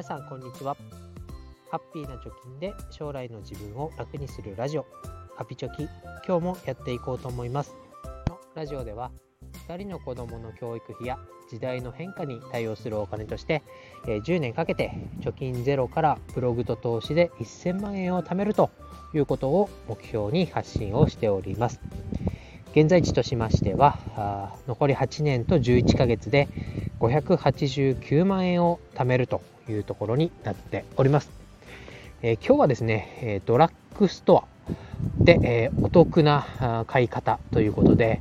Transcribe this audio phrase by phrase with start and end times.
[0.00, 0.78] 皆さんこんにちは。
[1.70, 4.86] ハッピーな貯金で将来の自分を楽にするラジオ。
[5.36, 5.82] ハピチョキ。
[6.26, 7.74] 今日もやっていこうと思います。
[8.26, 9.10] このラジオでは
[9.68, 11.18] 2人の子供の教育費や
[11.50, 13.62] 時代の変化に対応するお金として
[14.06, 14.90] 10年かけて
[15.20, 18.70] 貯金ゼロからブログと投資で1000万円を貯めると
[19.12, 21.78] いうことを目標に発信をしております。
[22.72, 23.98] 現在地としましては
[24.68, 26.48] 残り8年と11ヶ月で
[27.00, 31.30] 589万円を貯めるというところになっております。
[32.22, 38.20] えー、今日はですね、ドラッグストアで、えー、お得な買い方ということで、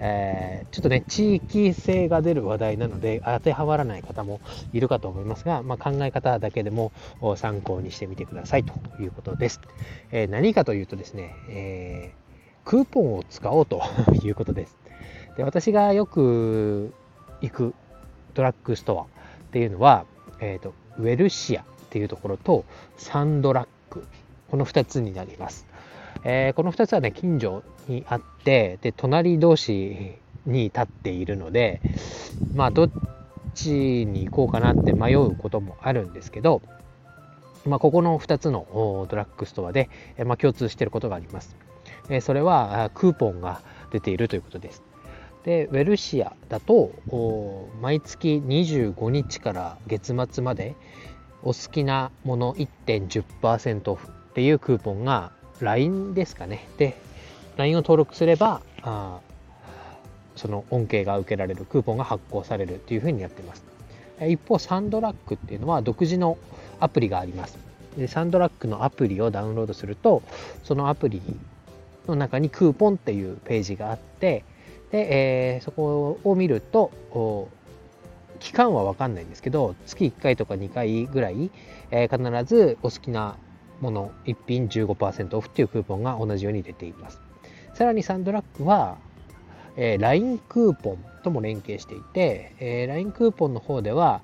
[0.00, 4.40] えー、ちょっとね、地域性が出る話題なので、当てはまらない方も
[4.72, 6.92] いるかと思いますが、まあ、考え方だけでも
[7.36, 9.60] 参考にしてみてくださいということです。
[10.10, 12.12] え何かというとですね、え
[12.64, 13.82] クーポンを使おうと
[14.24, 14.76] いうことです。
[15.36, 16.92] で私がよく
[17.40, 17.74] 行く
[18.34, 19.06] ドラッグストアっ
[19.50, 20.04] ていうのは、
[20.40, 22.64] えーと、ウェルシアっていうところと
[22.96, 24.06] サンドラッグ
[24.50, 25.66] この2つになります、
[26.24, 30.16] えー、この2つはね近所にあってで隣同士
[30.46, 31.80] に立っているので
[32.54, 32.90] まあどっ
[33.54, 36.62] ちに行こうかなって迷うこともあるんですけど
[37.66, 39.88] まあ、ここの2つのドラッグストアで、
[40.26, 41.56] まあ、共通していることがあります。
[42.20, 43.60] それはクーポンが
[43.90, 44.82] 出ているということです。
[45.44, 46.92] でウェルシアだと
[47.82, 50.74] 毎月25日から月末まで
[51.42, 56.66] お好きなもの1.10%オフっていうクーポンが LINE ですかね。
[56.78, 56.96] で
[57.56, 59.20] LINE を登録すればあ
[60.34, 63.64] その恩恵が受けられるクーポンが発行されるっていうふうにやってます。
[64.26, 66.38] 一方サンドラックっていうのは独自の
[66.80, 67.58] アプリがあります。
[67.96, 70.22] でサンドラックのアプリをダウンロードすると
[70.64, 71.20] そのアプリ
[72.08, 74.44] の中にクーポンっていうページがあって
[74.94, 76.92] で、えー、そこを見ると、
[78.38, 81.50] 期間はわかんないんですけど、月1回とか2回ぐらい、
[81.90, 83.36] えー、必ずお好きな
[83.80, 87.20] もの1品15%オフっていうクーポンが同じように出ています。
[87.74, 88.98] さらにサンドラッグは、
[89.76, 94.20] えー、LINE クーポンとも連携していて、えー、LINE クーポンの方では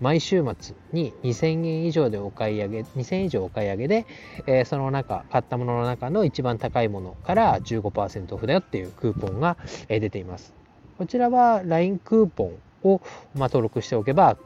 [0.00, 4.06] 毎週末に2000円以上でお買い上げ2000円以上お買い上げで、
[4.46, 9.56] えー、その中買ったものの中の一番高いものから15%オフだよっていうクーポンが、
[9.88, 10.54] えー、出ています。
[10.98, 13.00] こちらは LINE クーポンを、
[13.34, 14.36] まあ、登録しておけば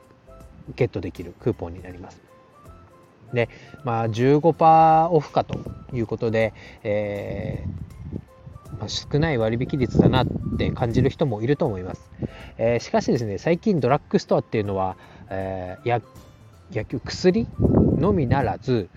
[0.76, 2.28] ゲットできるクーポンになります。
[3.32, 3.48] で、
[3.84, 5.60] まあ、15%オフかと
[5.92, 7.87] いうことで、えー、
[8.86, 10.26] 少ない割引率だなっ
[10.58, 12.10] て感じる人もいると思います。
[12.58, 14.96] えー、しかしですね、最近ドラッグストアっていうのは、
[15.30, 16.02] えー、
[16.70, 17.48] 薬薬
[17.98, 18.88] のみならず、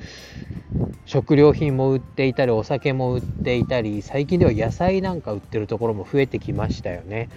[1.06, 7.30] 食料品も売っていたり、お酒も売っていたり、最近では野菜なんか売ってるところも増えてきましたよね。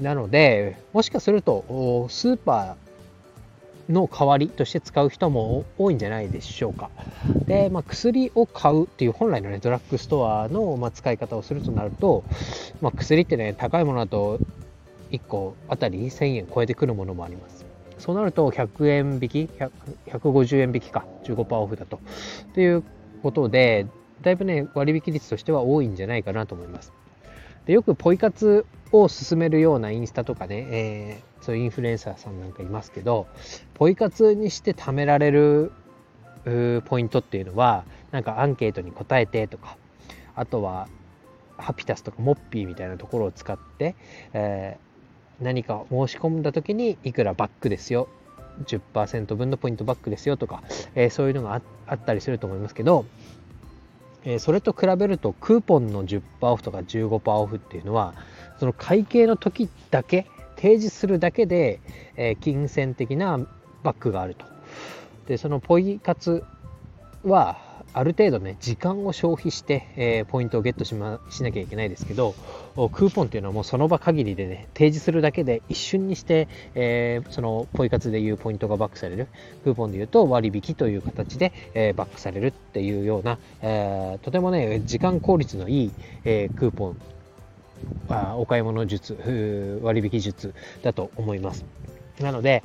[0.00, 2.76] なので、もしかすると、スーパ
[3.88, 6.90] の代わりとして使う人も多いんじゃないでしょうか。
[7.46, 12.24] で、まあ、薬を買うっていう本来のね、ドラッグストアの、ま使い方をするとなると、
[12.80, 14.40] まあ、薬ってね、高いものだと
[15.10, 17.64] 1個あたり1000円超えてくるものもあります。
[17.98, 19.50] そうなると100円引き、
[20.06, 22.00] 150円引きか、15%オフだと。
[22.54, 22.82] という
[23.22, 23.86] ことで、
[24.22, 26.92] だいぶね、割引率としては多いんじゃないかなと思います。
[27.66, 33.26] でよくポイ活を進めるようなインスタとかね、えー、そういうインフルエンサーさんなんかいますけど、
[33.74, 35.72] ポイ活にして貯められる
[36.86, 39.76] ポイントっていうのは、なんかアンケートに答えてとか、
[40.34, 40.88] あとは
[41.58, 43.94] ハピタスとかモッピーみたいなところを使って、
[44.32, 48.08] えー、何か申し込んだ時にいくらバックですよ
[48.64, 50.62] 10%分のポイントバックですよとか、
[50.94, 53.04] えー、そういうのがあったりすると思いますけど
[54.24, 58.14] えそれと比べるとクーポンの10%オフとか15%オフっていうのは
[58.58, 60.26] その会計の時だけ
[60.64, 61.80] 提示するだけで、
[62.16, 63.38] え金銭的な
[63.82, 64.46] バックがあると。
[65.26, 66.42] でそのポイ活
[67.22, 67.58] は
[67.92, 72.34] ある程度ね時間を消費して、えー、ポイントをゲットし,、ま、しなきゃいけないですけど
[72.92, 79.28] クーポンっていうのはもうその場限りでね提示するだけで一瞬にして、えー、そのポイ活でいうポイントがバックされる。
[79.64, 85.92] クーポンでいうと割引という形で、えー、バックされるっていうような、えとてもね時間効率のいい、
[86.24, 86.96] えクーポン
[88.08, 91.64] あお買い物術割引術だと思います。
[92.20, 92.62] なので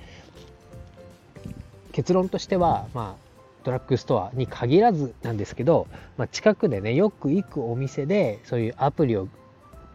[1.91, 3.29] 結論としてはまあ
[3.63, 5.87] ドラッグストアに限らずなんですけど、
[6.17, 9.27] まあ、近くでねよく行くお店でそういうアプリを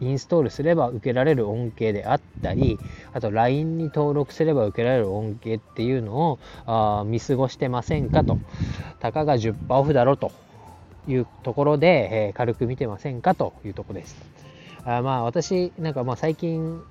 [0.01, 2.77] インストールすれば受けられる恩恵であったり
[3.13, 8.37] あと LINE に登録すれば受けられる恩恵っていうのをあ見過ごしてませんかと。
[8.99, 10.31] たかが10%オフだろと
[11.07, 14.34] いうところで、えー、軽く見てませんかというとこです。
[14.85, 16.81] あまあ私なんかまあ最近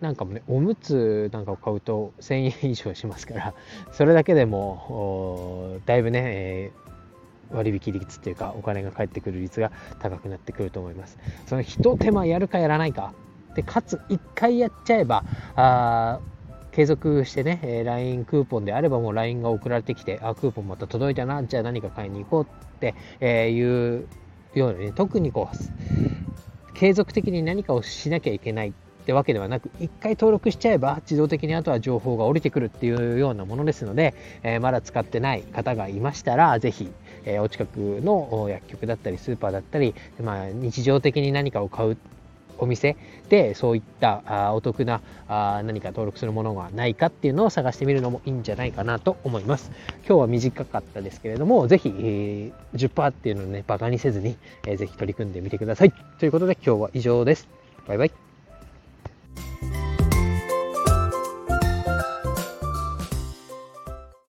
[0.00, 3.54] なんかもね、おむつなんかを買うと1000円以上しますから、
[3.92, 11.18] それだけでも、だいぶね、えー、割引率っていうか、お金が返ってくる率が高くなってくると思います。
[11.46, 13.14] その一手間やるかやらないか。
[13.54, 15.24] で、かつ1回やっちゃえば、
[15.54, 16.20] あ
[16.72, 22.44] 継続してね、え LINE クーポンであればもう LINE が送られてきて、あ、クーポンまた届いたな、じゃあ何か買いに行こう
[22.76, 24.06] って、えいう
[24.52, 25.56] ようにね、特にこう、
[26.78, 28.72] 継続的に何かをしなきゃいけないっ
[29.06, 36.90] てわけではなく、一回登録しちゃえば自動的にあとは情報が降りてくるっていうようなものですので、えー、まだ使ってない方がいましたら、ぜひ、
[37.24, 41.96] えー、お近くの薬局だったりスーパーだったり、まあ、日常的に何かを買う
[42.58, 42.96] お店
[43.28, 49.70] でそういったあお得なあ何か登録するものがないかっていうのを探してみるのもいいんじゃないかなと思います。
[50.06, 54.36] 今日は短かったですけれども、ぜひ、えー、10%っていうのをね、バカにせずに、
[54.66, 55.92] えー、ぜひ取り組んでみてください。
[56.18, 57.48] ということで今日は以上です。
[57.86, 58.25] バイバイ。